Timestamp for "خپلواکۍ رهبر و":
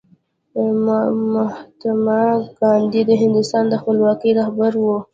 3.81-4.85